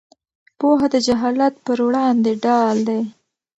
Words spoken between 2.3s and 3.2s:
ډال دی.